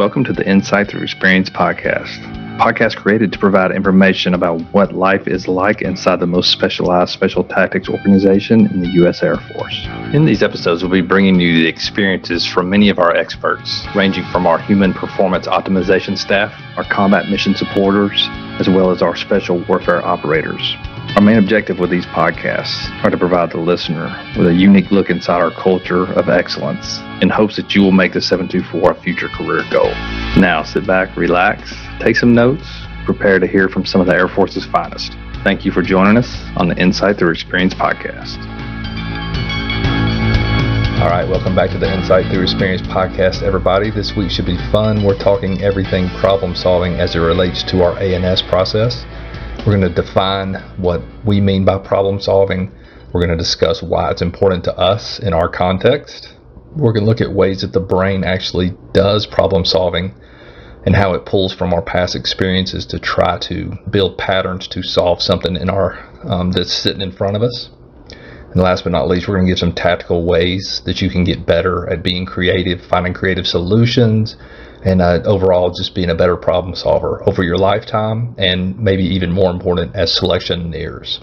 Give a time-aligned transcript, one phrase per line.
[0.00, 2.16] Welcome to the Insight Through Experience podcast.
[2.56, 7.44] Podcast created to provide information about what life is like inside the most specialized special
[7.44, 9.22] tactics organization in the U.S.
[9.22, 9.86] Air Force.
[10.14, 14.24] In these episodes, we'll be bringing you the experiences from many of our experts, ranging
[14.32, 18.26] from our human performance optimization staff, our combat mission supporters,
[18.58, 20.76] as well as our special warfare operators.
[21.16, 25.10] Our main objective with these podcasts are to provide the listener with a unique look
[25.10, 29.28] inside our culture of excellence in hopes that you will make the 724 a future
[29.28, 29.90] career goal.
[30.40, 32.64] Now sit back, relax, take some notes,
[33.04, 35.16] prepare to hear from some of the Air Force's finest.
[35.42, 38.38] Thank you for joining us on the Insight Through Experience podcast.
[41.00, 43.90] All right, welcome back to the Insight Through Experience podcast, everybody.
[43.90, 45.02] This week should be fun.
[45.02, 49.04] We're talking everything problem solving as it relates to our A&S process.
[49.66, 52.72] We're going to define what we mean by problem solving.
[53.12, 56.34] We're going to discuss why it's important to us in our context.
[56.74, 60.14] We're going to look at ways that the brain actually does problem solving
[60.86, 65.20] and how it pulls from our past experiences to try to build patterns to solve
[65.20, 67.68] something in our um, that's sitting in front of us.
[68.52, 71.22] And last but not least, we're going to give some tactical ways that you can
[71.22, 74.36] get better at being creative, finding creative solutions,
[74.84, 79.30] and uh, overall just being a better problem solver over your lifetime and maybe even
[79.30, 81.20] more important as selection nears.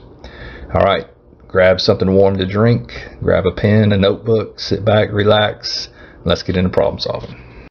[0.73, 1.07] All right,
[1.47, 2.91] grab something warm to drink,
[3.21, 5.89] grab a pen, a notebook, sit back, relax,
[6.25, 7.67] let's get into problem solving.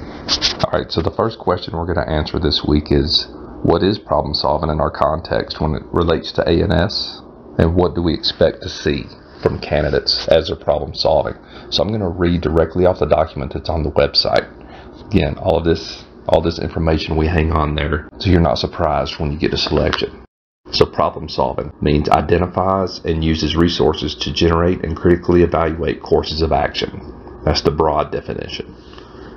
[0.00, 3.28] All right, so the first question we're going to answer this week is
[3.62, 7.20] what is problem solving in our context when it relates to A&S
[7.58, 9.04] and what do we expect to see
[9.42, 11.34] from candidates as they're problem solving?
[11.70, 14.61] So I'm going to read directly off the document that's on the website
[15.06, 19.18] again, all of this, all this information we hang on there, so you're not surprised
[19.18, 20.24] when you get a selection.
[20.70, 26.52] So problem solving means identifies and uses resources to generate and critically evaluate courses of
[26.52, 27.42] action.
[27.44, 28.74] That's the broad definition.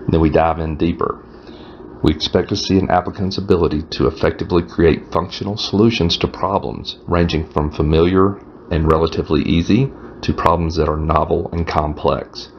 [0.06, 1.26] And then we dive in deeper.
[2.04, 7.50] We expect to see an applicant's ability to effectively create functional solutions to problems ranging
[7.50, 8.38] from familiar
[8.70, 9.92] and relatively easy
[10.22, 12.50] to problems that are novel and complex.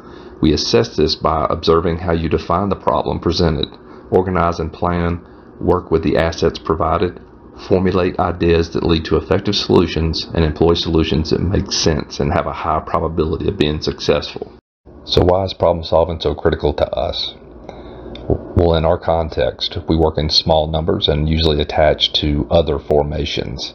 [0.40, 3.68] We assess this by observing how you define the problem presented,
[4.10, 5.20] organize and plan,
[5.60, 7.20] work with the assets provided,
[7.68, 12.46] formulate ideas that lead to effective solutions, and employ solutions that make sense and have
[12.46, 14.52] a high probability of being successful.
[15.04, 17.34] So, why is problem solving so critical to us?
[18.28, 23.74] Well, in our context, we work in small numbers and usually attached to other formations,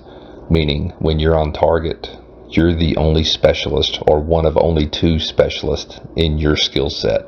[0.49, 2.17] meaning when you're on target,
[2.51, 7.21] you're the only specialist or one of only two specialists in your skill set.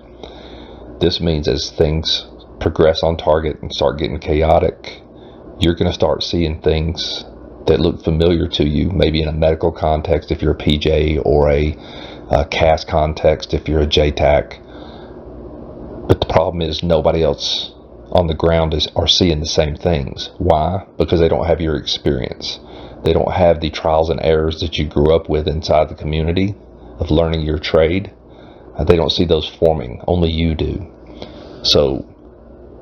[1.00, 2.26] This means as things
[2.60, 5.02] progress on target and start getting chaotic,
[5.60, 7.24] you're going to start seeing things
[7.68, 11.50] that look familiar to you, maybe in a medical context if you're a PJ or
[11.50, 11.74] a,
[12.30, 14.60] uh, a CAS context if you're a JTAC.
[16.08, 17.72] But the problem is nobody else
[18.12, 20.30] on the ground is are seeing the same things.
[20.38, 20.86] Why?
[20.98, 22.60] Because they don't have your experience.
[23.04, 26.56] They don't have the trials and errors that you grew up with inside the community
[27.00, 28.14] of learning your trade.
[28.78, 30.02] Uh, they don't see those forming.
[30.08, 30.90] Only you do.
[31.64, 32.08] So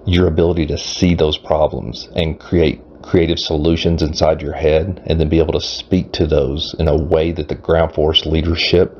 [0.05, 5.29] your ability to see those problems and create creative solutions inside your head and then
[5.29, 8.95] be able to speak to those in a way that the ground force leadership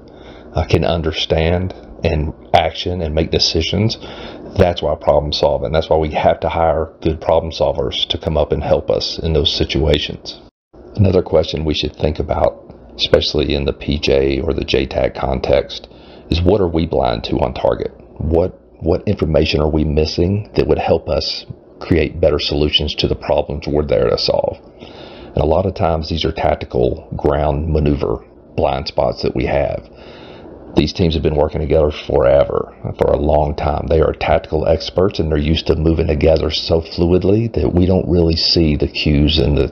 [0.54, 3.98] uh, can understand and action and make decisions
[4.58, 8.38] that's why problem solving that's why we have to hire good problem solvers to come
[8.38, 10.42] up and help us in those situations
[10.96, 15.88] Another question we should think about, especially in the PJ or the JTAC context,
[16.30, 17.94] is what are we blind to on target?
[18.18, 21.46] What what information are we missing that would help us
[21.80, 24.58] create better solutions to the problems we're there to solve?
[24.80, 28.26] And a lot of times these are tactical ground maneuver
[28.56, 29.88] blind spots that we have.
[30.76, 33.88] These teams have been working together forever, for a long time.
[33.88, 38.10] They are tactical experts and they're used to moving together so fluidly that we don't
[38.10, 39.70] really see the cues and the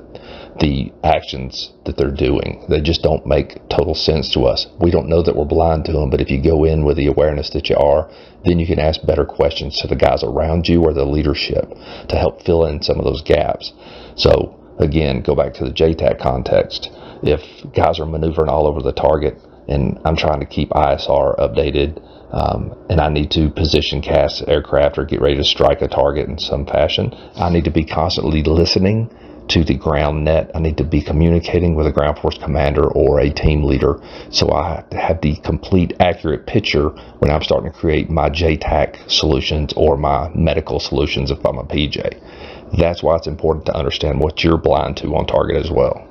[0.59, 2.65] the actions that they're doing.
[2.69, 4.67] They just don't make total sense to us.
[4.79, 7.07] We don't know that we're blind to them, but if you go in with the
[7.07, 8.09] awareness that you are,
[8.45, 11.69] then you can ask better questions to the guys around you or the leadership
[12.09, 13.73] to help fill in some of those gaps.
[14.15, 16.89] So, again, go back to the JTAC context.
[17.21, 17.41] If
[17.73, 19.37] guys are maneuvering all over the target
[19.67, 24.97] and I'm trying to keep ISR updated, um, and I need to position CAS aircraft
[24.97, 28.43] or get ready to strike a target in some fashion, I need to be constantly
[28.43, 29.09] listening
[29.49, 30.51] to the ground net.
[30.55, 33.99] I need to be communicating with a ground force commander or a team leader
[34.31, 39.73] so I have the complete accurate picture when I'm starting to create my JTAC solutions
[39.75, 42.77] or my medical solutions if I'm a PJ.
[42.77, 46.05] That's why it's important to understand what you're blind to on target as well.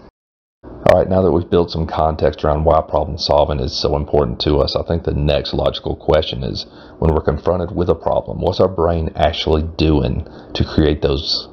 [0.65, 4.41] All right, now that we've built some context around why problem solving is so important
[4.41, 6.67] to us, I think the next logical question is
[6.99, 11.49] when we're confronted with a problem, what's our brain actually doing to create those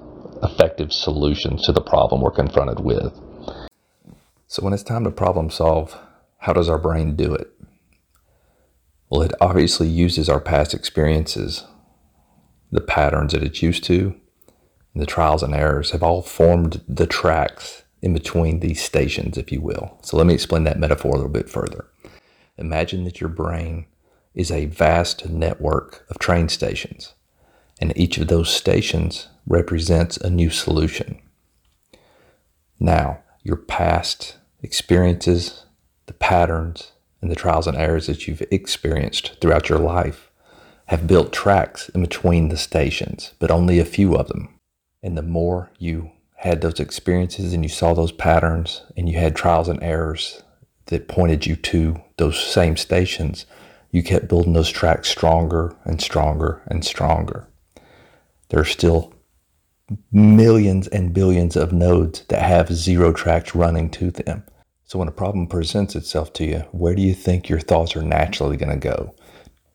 [0.46, 3.14] effective solutions to the problem we're confronted with?
[4.48, 5.98] So, when it's time to problem solve,
[6.40, 7.52] how does our brain do it?
[9.10, 11.66] Well, it obviously uses our past experiences,
[12.72, 14.16] the patterns that it's used to,
[14.94, 19.52] and the trials and errors have all formed the tracks in between these stations, if
[19.52, 19.98] you will.
[20.02, 21.86] So let me explain that metaphor a little bit further.
[22.58, 23.88] Imagine that your brain
[24.34, 27.14] is a vast network of train stations,
[27.82, 31.22] and each of those stations represents a new solution.
[32.80, 35.66] Now, your past experiences,
[36.08, 40.30] the patterns, and the trials and errors that you've experienced throughout your life
[40.88, 44.50] have built tracks in between the stations, but only a few of them.
[45.02, 49.36] And the more you had those experiences and you saw those patterns and you had
[49.36, 50.44] trials and errors
[50.88, 53.48] that pointed you to those same stations,
[53.90, 57.48] you kept building those tracks stronger and stronger and stronger.
[58.50, 59.15] There are still
[60.12, 64.44] millions and billions of nodes that have zero tracks running to them.
[64.86, 68.04] So when a problem presents itself to you, where do you think your thoughts are
[68.04, 69.16] naturally going to go?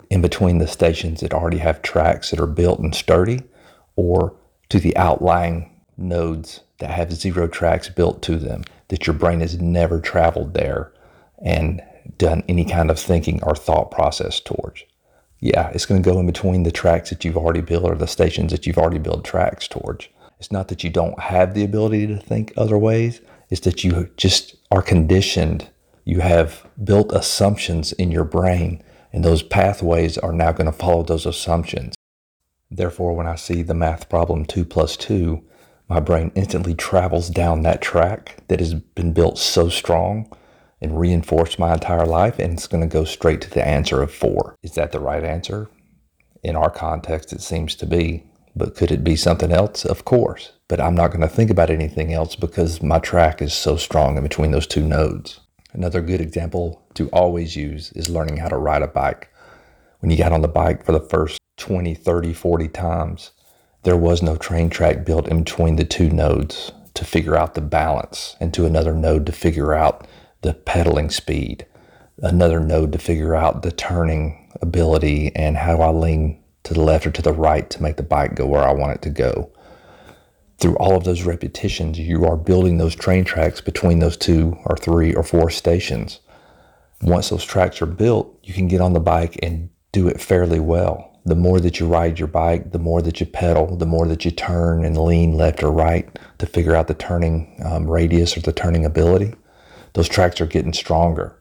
[0.09, 3.43] In between the stations that already have tracks that are built and sturdy,
[3.97, 4.37] or
[4.69, 9.61] to the outlying nodes that have zero tracks built to them that your brain has
[9.61, 10.93] never traveled there
[11.45, 11.83] and
[12.19, 14.85] done any kind of thinking or thought process towards.
[15.41, 18.07] Yeah, it's going to go in between the tracks that you've already built or the
[18.07, 20.09] stations that you've already built tracks towards.
[20.39, 24.11] It's not that you don't have the ability to think other ways, it's that you
[24.17, 25.69] just are conditioned.
[26.05, 28.83] You have built assumptions in your brain,
[29.13, 31.95] and those pathways are now going to follow those assumptions.
[32.71, 35.43] Therefore, when I see the math problem 2 plus 2,
[35.89, 40.31] my brain instantly travels down that track that has been built so strong
[40.81, 44.13] and reinforced my entire life, and it's going to go straight to the answer of
[44.13, 44.57] 4.
[44.63, 45.69] Is that the right answer?
[46.43, 48.25] In our context, it seems to be.
[48.57, 49.85] But could it be something else?
[49.85, 50.53] Of course.
[50.69, 54.17] But I'm not going to think about anything else because my track is so strong
[54.17, 55.41] in between those two nodes.
[55.73, 59.29] Another good example to always use is learning how to ride a bike.
[60.01, 63.31] When you got on the bike for the first 20, 30, 40 times,
[63.83, 67.61] there was no train track built in between the two nodes to figure out the
[67.61, 70.07] balance and to another node to figure out
[70.43, 71.67] the pedaling speed,
[72.19, 77.07] another node to figure out the turning ability and how I lean to the left
[77.07, 79.51] or to the right to make the bike go where I want it to go.
[80.59, 84.77] Through all of those repetitions, you are building those train tracks between those two or
[84.77, 86.21] three or four stations.
[87.03, 90.61] Once those tracks are built, you can get on the bike and do it fairly
[90.61, 94.07] well the more that you ride your bike, the more that you pedal, the more
[94.07, 98.37] that you turn and lean left or right to figure out the turning um, radius
[98.37, 99.35] or the turning ability,
[99.95, 101.37] those tracks are getting stronger.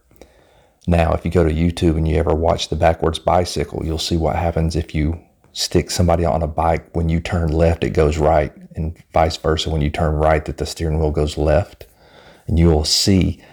[0.87, 4.17] Now, if you go to YouTube and you ever watch the backwards bicycle, you'll see
[4.17, 5.19] what happens if you
[5.53, 6.95] stick somebody on a bike.
[6.95, 9.69] When you turn left, it goes right, and vice versa.
[9.69, 11.85] When you turn right, that the steering wheel goes left.
[12.47, 13.43] And you will see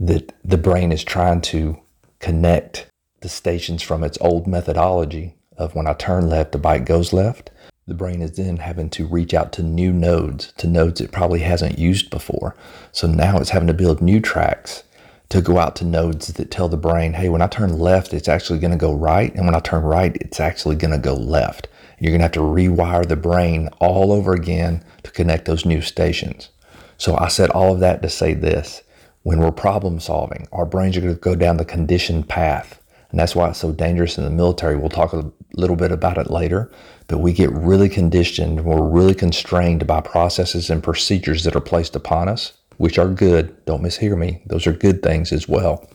[0.00, 1.78] that the brain is trying to
[2.18, 2.86] connect
[3.20, 7.50] the stations from its old methodology of when I turn left, the bike goes left.
[7.86, 11.40] The brain is then having to reach out to new nodes, to nodes it probably
[11.40, 12.54] hasn't used before.
[12.92, 14.84] So now it's having to build new tracks
[15.30, 18.28] to go out to nodes that tell the brain, hey, when I turn left, it's
[18.28, 19.34] actually going to go right.
[19.34, 21.66] And when I turn right, it's actually going to go left.
[21.98, 25.80] You're going to have to rewire the brain all over again to connect those new
[25.80, 26.50] stations.
[26.98, 28.82] So I said all of that to say this.
[29.24, 32.81] When we're problem solving, our brains are going to go down the conditioned path
[33.12, 34.74] and that's why it's so dangerous in the military.
[34.74, 36.72] We'll talk a little bit about it later.
[37.08, 41.94] But we get really conditioned, we're really constrained by processes and procedures that are placed
[41.94, 43.54] upon us, which are good.
[43.66, 44.42] Don't mishear me.
[44.46, 45.86] Those are good things as well.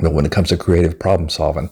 [0.00, 1.70] But when it comes to creative problem solving,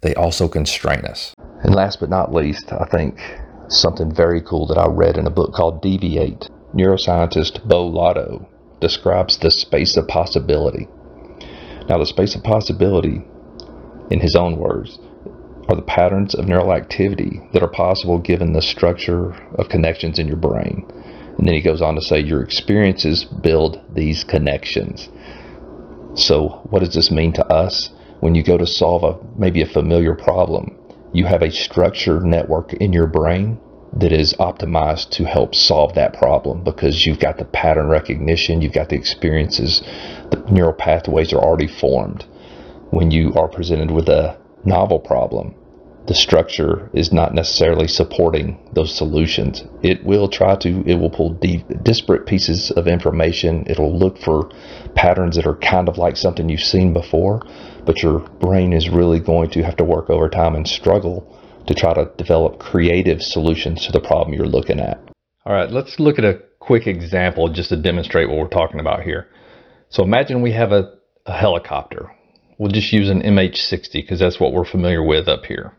[0.00, 1.32] they also constrain us.
[1.62, 3.20] And last but not least, I think
[3.68, 6.48] something very cool that I read in a book called Deviate.
[6.74, 8.48] Neuroscientist Beau Lotto
[8.80, 10.88] describes the space of possibility.
[11.88, 13.22] Now, the space of possibility
[14.10, 14.98] in his own words,
[15.68, 20.28] are the patterns of neural activity that are possible given the structure of connections in
[20.28, 20.86] your brain.
[21.38, 25.08] And then he goes on to say, your experiences build these connections.
[26.14, 27.90] So, what does this mean to us?
[28.20, 30.74] When you go to solve a maybe a familiar problem,
[31.12, 33.58] you have a structured network in your brain
[33.92, 38.72] that is optimized to help solve that problem because you've got the pattern recognition, you've
[38.72, 39.82] got the experiences,
[40.30, 42.24] the neural pathways are already formed
[42.90, 45.54] when you are presented with a novel problem,
[46.06, 49.64] the structure is not necessarily supporting those solutions.
[49.82, 51.30] It will try to, it will pull
[51.82, 53.64] disparate pieces of information.
[53.66, 54.50] It'll look for
[54.94, 57.42] patterns that are kind of like something you've seen before,
[57.84, 61.92] but your brain is really going to have to work overtime and struggle to try
[61.94, 64.98] to develop creative solutions to the problem you're looking at.
[65.44, 69.02] All right, let's look at a quick example just to demonstrate what we're talking about
[69.02, 69.28] here.
[69.88, 70.92] So imagine we have a,
[71.26, 72.10] a helicopter.
[72.58, 75.72] We'll just use an MH60 because that's what we're familiar with up here.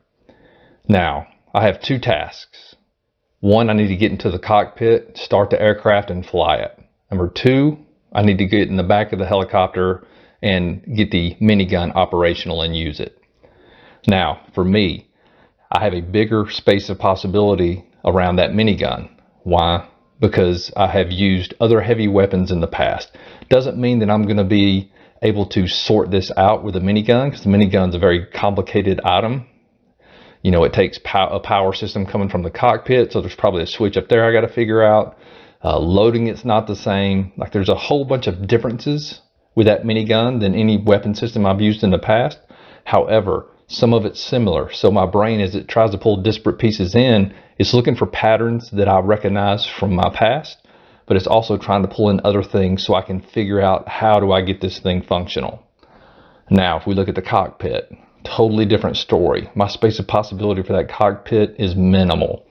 [0.87, 2.75] Now, I have two tasks.
[3.39, 6.77] One, I need to get into the cockpit, start the aircraft, and fly it.
[7.11, 7.79] Number two,
[8.13, 10.05] I need to get in the back of the helicopter
[10.41, 13.19] and get the minigun operational and use it.
[14.07, 15.09] Now, for me,
[15.71, 19.09] I have a bigger space of possibility around that minigun.
[19.43, 19.87] Why?
[20.19, 23.11] Because I have used other heavy weapons in the past.
[23.49, 27.29] Doesn't mean that I'm going to be able to sort this out with a minigun
[27.29, 29.47] because the minigun is a very complicated item.
[30.43, 33.63] You know, it takes pow- a power system coming from the cockpit, so there's probably
[33.63, 35.17] a switch up there I got to figure out.
[35.63, 37.33] Uh, loading it's not the same.
[37.35, 39.21] Like there's a whole bunch of differences
[39.55, 42.37] with that minigun than any weapon system I've used in the past.
[42.85, 44.71] However, some of it's similar.
[44.71, 48.69] So my brain, as it tries to pull disparate pieces in, is looking for patterns
[48.71, 50.57] that I recognize from my past,
[51.07, 54.19] but it's also trying to pull in other things so I can figure out how
[54.19, 55.63] do I get this thing functional.
[56.49, 57.91] Now, if we look at the cockpit,
[58.23, 59.49] totally different story.
[59.55, 62.45] My space of possibility for that cockpit is minimal.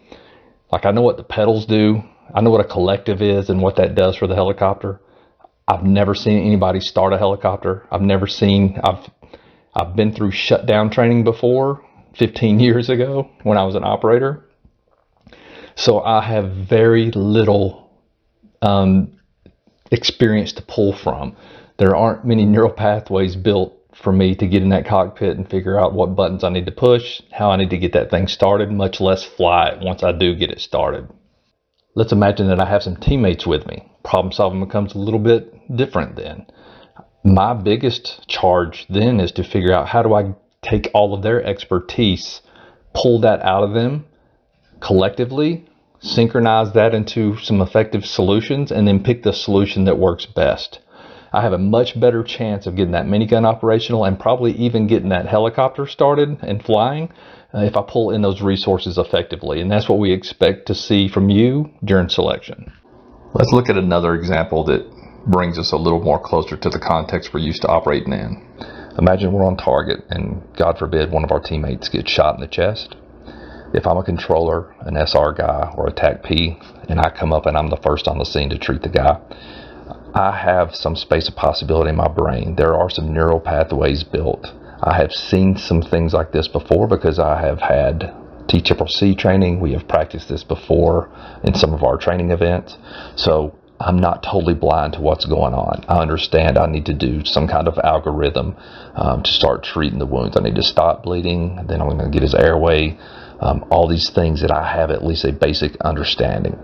[0.72, 2.02] Like I know what the pedals do,
[2.34, 5.00] I know what a collective is and what that does for the helicopter.
[5.68, 7.86] I've never seen anybody start a helicopter.
[7.90, 9.10] I've never seen I've
[9.75, 11.84] I've been through shutdown training before
[12.18, 14.44] 15 years ago when I was an operator.
[15.75, 17.86] So I have very little
[18.62, 19.18] um,
[19.90, 21.36] experience to pull from.
[21.78, 25.80] There aren't many neural pathways built for me to get in that cockpit and figure
[25.80, 28.70] out what buttons I need to push, how I need to get that thing started,
[28.70, 31.08] much less fly it once I do get it started.
[31.94, 33.90] Let's imagine that I have some teammates with me.
[34.04, 36.46] Problem solving becomes a little bit different then
[37.26, 41.42] my biggest charge then is to figure out how do I take all of their
[41.44, 42.40] expertise,
[42.94, 44.06] pull that out of them
[44.80, 45.68] collectively,
[46.06, 50.78] synchronize that into some effective solutions, and then pick the solution that works best.
[51.32, 55.10] I have a much better chance of getting that minigun operational and probably even getting
[55.10, 57.12] that helicopter started and flying
[57.52, 59.60] uh, if I pull in those resources effectively.
[59.60, 62.72] And that's what we expect to see from you during selection.
[63.34, 64.86] Let's look at another example that
[65.26, 68.46] brings us a little more closer to the context we're used to operating in.
[68.98, 72.46] Imagine we're on target and God forbid one of our teammates gets shot in the
[72.46, 72.94] chest.
[73.76, 77.59] If I'm a controller, an SR guy, or a TAC-P, and I come up and
[77.59, 79.21] I'm the first on the scene to treat the guy,
[80.14, 82.56] I have some space of possibility in my brain.
[82.56, 84.47] There are some neural pathways built.
[84.83, 88.14] I have seen some things like this before because I have had
[88.49, 89.61] TCCC training.
[89.61, 91.11] We have practiced this before
[91.45, 92.78] in some of our training events.
[93.16, 95.85] So I'm not totally blind to what's going on.
[95.87, 98.56] I understand I need to do some kind of algorithm
[98.95, 100.37] um, to start treating the wounds.
[100.37, 102.99] I need to stop bleeding, then I'm going to get his airway,
[103.40, 106.59] um, all these things that I have at least a basic understanding.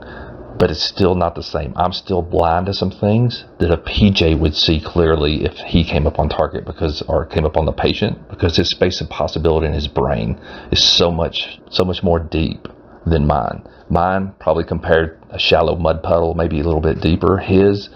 [0.59, 1.73] But it's still not the same.
[1.76, 6.07] I'm still blind to some things that a PJ would see clearly if he came
[6.07, 9.67] up on target because, or came up on the patient, because his space of possibility
[9.67, 10.38] in his brain
[10.71, 12.69] is so much, so much more deep
[13.07, 13.67] than mine.
[13.88, 17.38] Mine probably compared a shallow mud puddle, maybe a little bit deeper.
[17.38, 17.88] His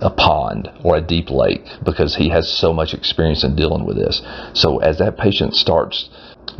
[0.00, 3.96] a pond or a deep lake because he has so much experience in dealing with
[3.96, 4.22] this.
[4.54, 6.08] So as that patient starts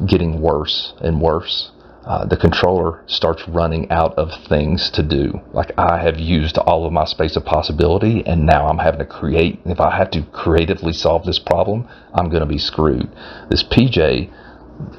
[0.06, 1.70] getting worse and worse,
[2.04, 5.40] uh, the controller starts running out of things to do.
[5.52, 9.06] Like I have used all of my space of possibility, and now I'm having to
[9.06, 9.60] create.
[9.66, 13.10] If I have to creatively solve this problem, I'm going to be screwed.
[13.50, 14.32] This PJ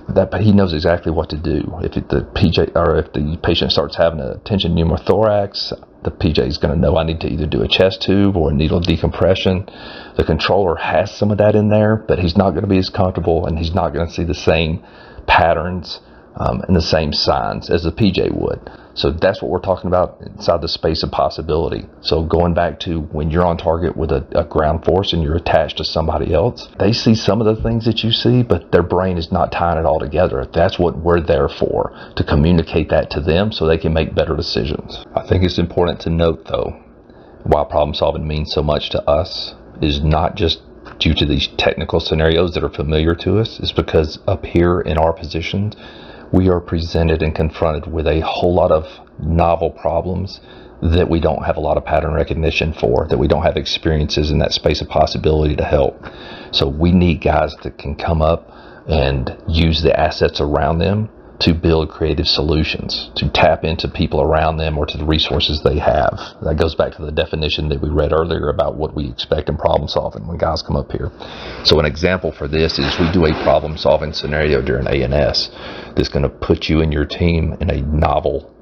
[0.10, 1.64] that he knows exactly what to do.
[1.82, 6.48] If it, the PJ or if the patient starts having a tension pneumothorax, the PJ
[6.48, 8.80] is going to know I need to either do a chest tube or a needle
[8.80, 9.68] decompression.
[10.16, 12.90] The controller has some of that in there, but he's not going to be as
[12.90, 14.84] comfortable and he's not going to see the same
[15.28, 16.00] patterns
[16.40, 18.60] um, and the same signs as the PJ would.
[18.96, 21.88] So that's what we're talking about inside the space of possibility.
[22.02, 25.36] So going back to when you're on target with a, a, ground force and you're
[25.36, 28.84] attached to somebody else, they see some of the things that you see, but their
[28.84, 30.46] brain is not tying it all together.
[30.52, 34.36] That's what we're there for, to communicate that to them so they can make better
[34.36, 35.06] decisions.
[35.16, 36.84] I think it's important to note though,
[37.44, 40.62] why problem solving means so much to us is not just
[41.00, 44.98] due to these technical scenarios that are familiar to us, is because up here in
[44.98, 45.76] our positions,
[46.32, 48.86] we are presented and confronted with a whole lot of
[49.20, 50.40] novel problems
[50.82, 54.32] that we don't have a lot of pattern recognition for, that we don't have experiences
[54.32, 56.06] in that space of possibility to help.
[56.52, 58.50] So we need guys that can come up
[58.88, 64.58] and use the assets around them to build creative solutions, to tap into people around
[64.58, 66.12] them or to the resources they have.
[66.42, 69.58] That goes back to the definition that we read earlier about what we expect in
[69.58, 71.12] problem solving when guys come up here.
[71.64, 75.50] So an example for this is we do a problem solving scenario during A&S
[75.96, 78.54] that's going to put you and your team in a novel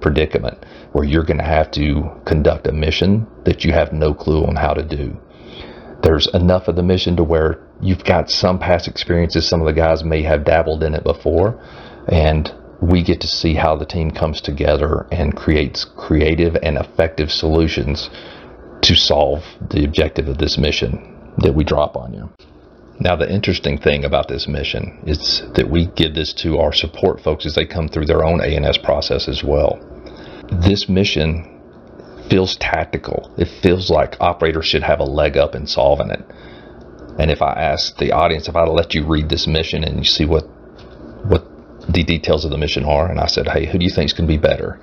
[0.00, 4.44] predicament where you're going to have to conduct a mission that you have no clue
[4.44, 5.16] on how to do.
[6.02, 9.48] There's enough of the mission to where you've got some past experiences.
[9.48, 11.60] Some of the guys may have dabbled in it before,
[12.08, 17.30] and we get to see how the team comes together and creates creative and effective
[17.30, 18.08] solutions
[18.82, 22.30] to solve the objective of this mission that we drop on you.
[22.98, 27.22] Now, the interesting thing about this mission is that we give this to our support
[27.22, 29.78] folks as they come through their own A&S process as well.
[30.50, 31.60] This mission
[32.28, 33.34] feels tactical.
[33.38, 36.24] It feels like operators should have a leg up in solving it.
[37.18, 40.04] And if I ask the audience if I let you read this mission and you
[40.04, 40.44] see what
[41.24, 41.49] what
[41.88, 44.12] the details of the mission are, and I said, hey, who do you think is
[44.12, 44.78] going to be better?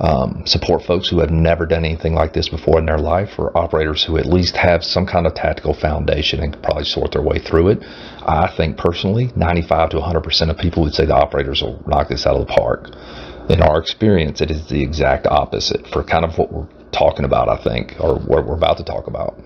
[0.00, 3.56] Um, support folks who have never done anything like this before in their life, or
[3.56, 7.22] operators who at least have some kind of tactical foundation and can probably sort their
[7.22, 7.84] way through it.
[8.26, 12.26] I think personally, 95 to 100% of people would say the operators will knock this
[12.26, 12.88] out of the park.
[13.50, 17.48] In our experience, it is the exact opposite for kind of what we're talking about,
[17.48, 19.38] I think, or what we're about to talk about,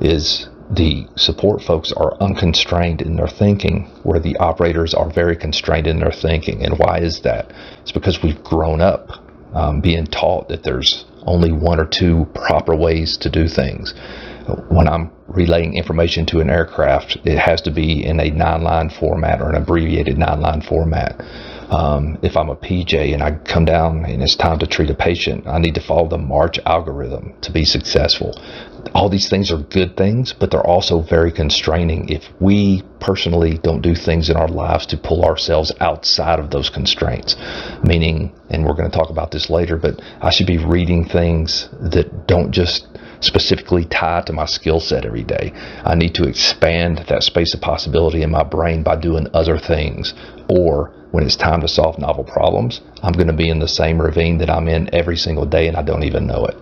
[0.00, 5.86] is the support folks are unconstrained in their thinking, where the operators are very constrained
[5.86, 6.64] in their thinking.
[6.64, 7.52] And why is that?
[7.82, 9.10] It's because we've grown up
[9.54, 13.94] um, being taught that there's only one or two proper ways to do things.
[14.68, 18.88] When I'm relaying information to an aircraft, it has to be in a nine line
[18.88, 21.20] format or an abbreviated nine line format.
[21.70, 24.94] Um, if I'm a PJ and I come down and it's time to treat a
[24.94, 28.32] patient, I need to follow the March algorithm to be successful.
[28.94, 33.82] All these things are good things, but they're also very constraining if we personally don't
[33.82, 37.36] do things in our lives to pull ourselves outside of those constraints.
[37.82, 41.68] Meaning, and we're going to talk about this later, but I should be reading things
[41.80, 42.86] that don't just
[43.20, 45.52] specifically tie to my skill set every day.
[45.84, 50.14] I need to expand that space of possibility in my brain by doing other things
[50.48, 54.00] or when it's time to solve novel problems, I'm going to be in the same
[54.00, 56.56] ravine that I'm in every single day and I don't even know it.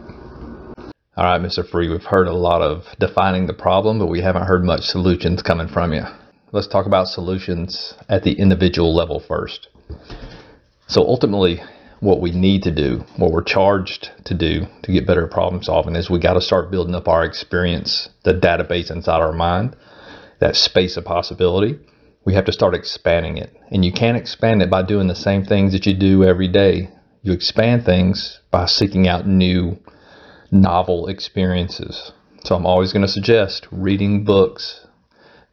[1.17, 1.67] All right, Mr.
[1.67, 5.43] Free, we've heard a lot of defining the problem, but we haven't heard much solutions
[5.43, 6.03] coming from you.
[6.53, 9.69] Let's talk about solutions at the individual level first.
[10.89, 11.63] So ultimately,
[12.01, 15.63] what we need to do, what we're charged to do to get better at problem
[15.63, 19.75] solving is we got to start building up our experience, the database inside our mind,
[20.41, 21.79] that space of possibility
[22.27, 23.57] we have to start expanding it.
[23.71, 26.91] And you can't expand it by doing the same things that you do every day.
[27.23, 29.79] You expand things by seeking out new,
[30.51, 32.13] novel experiences.
[32.45, 34.87] So I'm always going to suggest reading books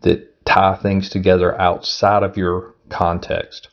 [0.02, 3.70] that tie things together outside of your context.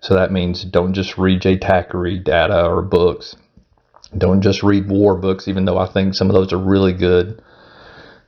[0.00, 3.36] So that means don't just read JTACRI data or books.
[4.16, 7.42] Don't just read war books, even though I think some of those are really good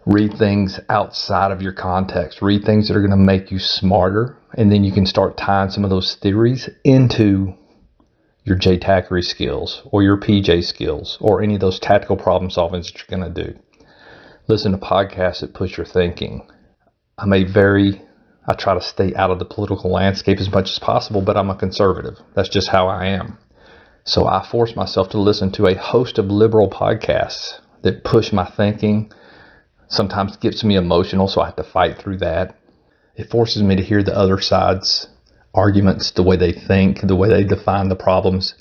[0.06, 4.36] read things outside of your context, read things that are going to make you smarter,
[4.56, 7.54] and then you can start tying some of those theories into
[8.44, 12.94] your JTACRI skills or your PJ skills or any of those tactical problem solving that
[12.94, 13.58] you're going to do.
[14.46, 16.46] Listen to podcasts that push your thinking.
[17.16, 18.02] I'm a very,
[18.46, 21.48] I try to stay out of the political landscape as much as possible, but I'm
[21.48, 22.18] a conservative.
[22.34, 23.38] That's just how I am.
[24.04, 28.44] So I force myself to listen to a host of liberal podcasts that push my
[28.44, 29.10] thinking
[29.88, 32.58] sometimes gets me emotional, so I have to fight through that.
[33.16, 35.06] It forces me to hear the other side's
[35.54, 38.54] arguments, the way they think, the way they define the problems,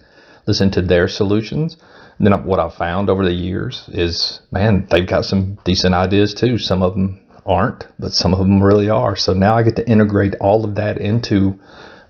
[0.45, 1.77] listen to their solutions.
[2.17, 6.33] And then what I've found over the years is, man, they've got some decent ideas
[6.33, 6.57] too.
[6.57, 9.15] Some of them aren't, but some of them really are.
[9.15, 11.59] So now I get to integrate all of that into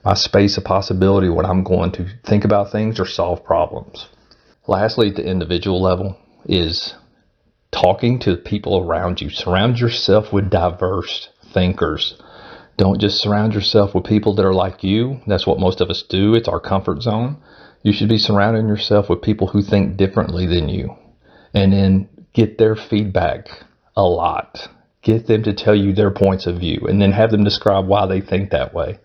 [0.04, 4.08] my space of possibility when I'm going to think about things or solve problems.
[4.67, 6.93] Lastly, at the individual level is
[7.72, 9.30] talking to people around you.
[9.30, 12.22] Surround yourself with diverse thinkers.
[12.77, 15.21] Don't just surround yourself with people that are like you.
[15.27, 16.33] That's what most of us do.
[16.33, 17.38] It's our comfort zone.
[17.83, 20.95] You should be surrounding yourself with people who think differently than you.
[21.53, 23.47] And then get their feedback
[23.95, 24.69] a lot.
[25.03, 28.07] Get them to tell you their points of view and then have them describe why
[28.07, 28.99] they think that way.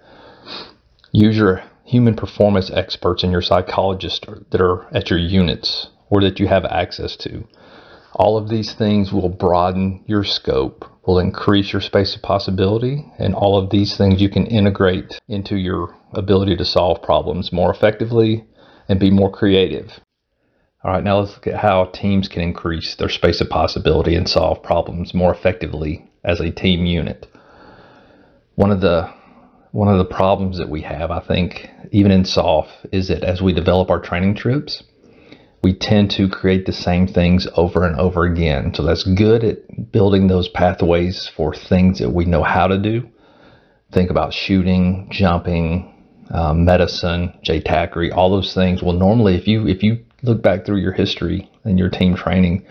[1.12, 6.38] Use your human performance experts and your psychologists that are at your units or that
[6.38, 7.46] you have access to.
[8.14, 13.34] All of these things will broaden your scope, will increase your space of possibility, and
[13.34, 18.44] all of these things you can integrate into your ability to solve problems more effectively
[18.90, 20.00] and be more creative.
[20.84, 24.28] All right, now let's look at how teams can increase their space of possibility and
[24.28, 27.26] solve problems more effectively as a team unit.
[28.56, 29.10] One of the
[29.72, 33.40] one of the problems that we have, I think, even in SOF, is that as
[33.40, 34.82] we develop our training trips,
[35.62, 38.72] we tend to create the same things over and over again.
[38.74, 43.08] So that's good at building those pathways for things that we know how to do.
[43.92, 45.94] Think about shooting, jumping,
[46.30, 48.82] um, medicine, JTACRI, all those things.
[48.82, 52.66] Well, normally, if you if you look back through your history and your team training,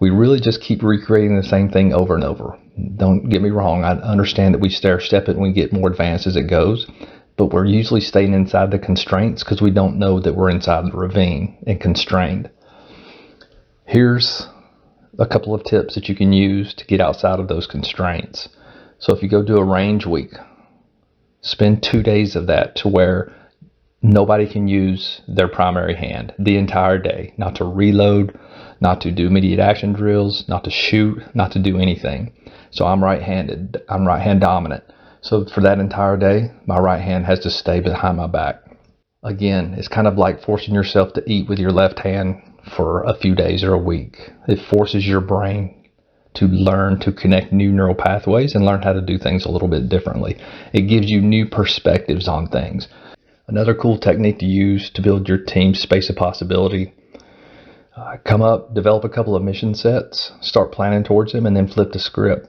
[0.00, 2.58] we really just keep recreating the same thing over and over.
[2.96, 3.82] Don't get me wrong.
[3.82, 6.86] I understand that we stair step it and we get more advanced as it goes,
[7.38, 10.96] but we're usually staying inside the constraints because we don't know that we're inside the
[10.96, 12.50] ravine and constrained.
[13.86, 14.46] Here's
[15.18, 18.48] a couple of tips that you can use to get outside of those constraints.
[18.98, 20.32] So if you go do a range week,
[21.40, 23.32] spend two days of that to where
[24.02, 28.38] nobody can use their primary hand the entire day, not to reload,
[28.80, 32.32] not to do immediate action drills, not to shoot, not to do anything.
[32.70, 34.84] So I'm right-handed, I'm right hand dominant.
[35.20, 38.62] So for that entire day, my right hand has to stay behind my back.
[39.22, 42.40] Again, it's kind of like forcing yourself to eat with your left hand
[42.76, 44.30] for a few days or a week.
[44.46, 45.74] It forces your brain
[46.34, 49.68] to learn to connect new neural pathways and learn how to do things a little
[49.68, 50.36] bit differently.
[50.72, 52.86] It gives you new perspectives on things.
[53.48, 56.92] Another cool technique to use to build your team's space of possibility.
[57.96, 61.66] Uh, come up, develop a couple of mission sets, start planning towards them, and then
[61.66, 62.46] flip the script.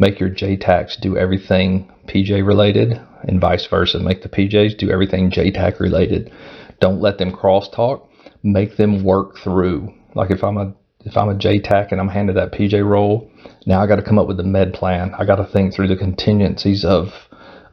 [0.00, 4.00] Make your JTACs do everything PJ related, and vice versa.
[4.00, 6.32] Make the PJs do everything JTAC related.
[6.80, 8.08] Don't let them crosstalk.
[8.42, 9.94] Make them work through.
[10.16, 13.30] Like if I'm a if I'm a JTAC and I'm handed that PJ role,
[13.66, 15.14] now I got to come up with a med plan.
[15.16, 17.12] I got to think through the contingencies of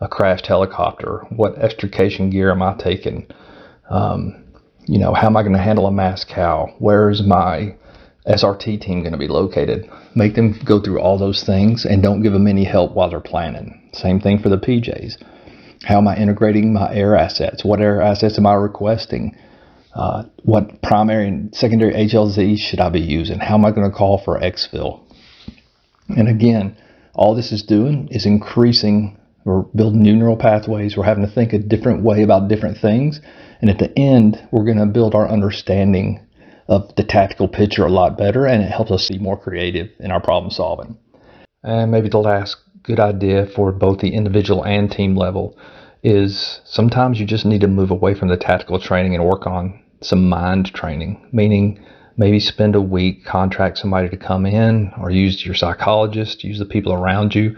[0.01, 1.25] a crashed helicopter?
[1.29, 3.27] What extrication gear am I taking?
[3.89, 4.43] Um,
[4.85, 6.75] you know, how am I going to handle a MASCAL?
[6.79, 7.75] Where is my
[8.27, 9.89] SRT team going to be located?
[10.15, 13.19] Make them go through all those things and don't give them any help while they're
[13.19, 13.89] planning.
[13.93, 15.23] Same thing for the PJs.
[15.83, 17.63] How am I integrating my air assets?
[17.63, 19.35] What air assets am I requesting?
[19.93, 23.39] Uh, what primary and secondary HLZ should I be using?
[23.39, 25.01] How am I going to call for exfil?
[26.09, 26.77] And again,
[27.13, 30.97] all this is doing is increasing we're building new neural pathways.
[30.97, 33.21] We're having to think a different way about different things.
[33.61, 36.26] And at the end, we're going to build our understanding
[36.67, 40.11] of the tactical picture a lot better, and it helps us be more creative in
[40.11, 40.97] our problem solving.
[41.63, 45.57] And maybe the last good idea for both the individual and team level
[46.03, 49.81] is sometimes you just need to move away from the tactical training and work on
[50.01, 51.83] some mind training, meaning
[52.17, 56.65] maybe spend a week, contract somebody to come in, or use your psychologist, use the
[56.65, 57.57] people around you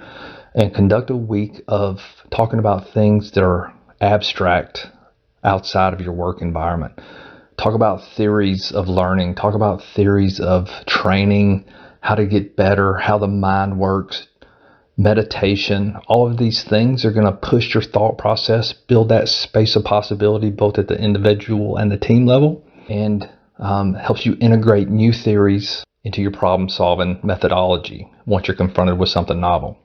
[0.56, 2.00] and conduct a week of
[2.32, 4.88] talking about things that are abstract
[5.43, 7.00] outside of your work environment.
[7.60, 11.65] Talk about theories of learning, talk about theories of training,
[12.00, 14.28] how to get better, how the mind works,
[14.95, 15.98] meditation.
[16.08, 19.84] All of these things are going to push your thought process, build that space of
[19.84, 25.12] possibility both at the individual and the team level, and um, helps you integrate new
[25.12, 29.78] theories into your problem solving methodology once you're confronted with something novel.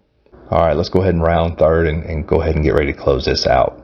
[0.48, 2.92] All right, let's go ahead and round third and, and go ahead and get ready
[2.92, 3.83] to close this out.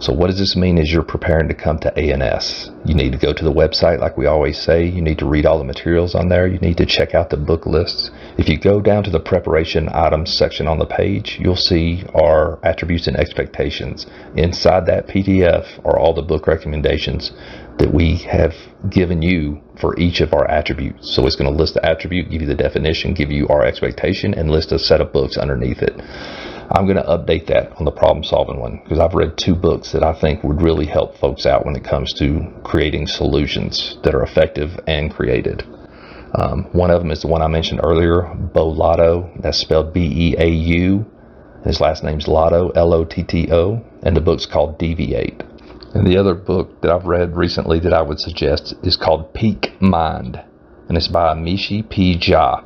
[0.00, 2.70] So what does this mean as you're preparing to come to A&S?
[2.84, 4.86] You need to go to the website like we always say.
[4.86, 6.46] You need to read all the materials on there.
[6.46, 8.12] You need to check out the book lists.
[8.38, 12.64] If you go down to the preparation items section on the page, you'll see our
[12.64, 14.06] attributes and expectations.
[14.36, 17.32] Inside that PDF are all the book recommendations
[17.78, 18.54] that we have
[18.88, 21.12] given you for each of our attributes.
[21.12, 24.32] So it's going to list the attribute, give you the definition, give you our expectation,
[24.34, 26.00] and list a set of books underneath it.
[26.70, 29.92] I'm going to update that on the problem solving one because I've read two books
[29.92, 34.14] that I think would really help folks out when it comes to creating solutions that
[34.14, 35.62] are effective and created.
[36.34, 39.30] Um, one of them is the one I mentioned earlier, Beau Lotto.
[39.40, 41.06] That's spelled B E A U.
[41.64, 45.42] His last name's Lotto, L O T T O, and the book's called Deviate.
[45.94, 49.80] And the other book that I've read recently that I would suggest is called Peak
[49.80, 50.38] Mind,
[50.88, 52.14] and it's by Amishi P.
[52.18, 52.62] Jha.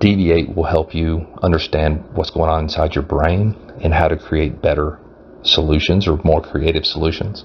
[0.00, 4.60] Deviate will help you understand what's going on inside your brain and how to create
[4.60, 4.98] better
[5.42, 7.44] solutions or more creative solutions.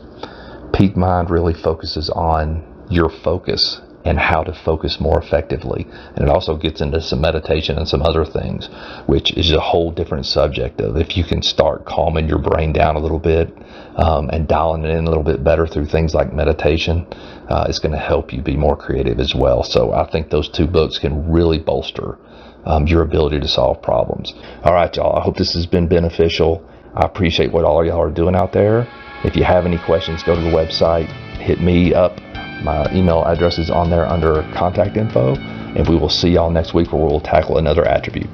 [0.74, 5.86] Peak Mind really focuses on your focus and how to focus more effectively.
[6.16, 8.70] And it also gets into some meditation and some other things,
[9.08, 12.96] which is a whole different subject of if you can start calming your brain down
[12.96, 13.54] a little bit
[13.96, 17.06] um, and dialing it in a little bit better through things like meditation,
[17.50, 19.64] uh, it's going to help you be more creative as well.
[19.64, 22.18] So I think those two books can really bolster
[22.66, 24.34] um, your ability to solve problems.
[24.64, 25.18] All right, y'all.
[25.18, 26.66] I hope this has been beneficial.
[26.96, 28.88] I appreciate what all y'all are doing out there.
[29.24, 31.08] If you have any questions, go to the website,
[31.40, 32.20] hit me up
[32.64, 35.36] my email address is on there under contact info,
[35.76, 38.30] and we will see y'all next week where we'll tackle another attribute.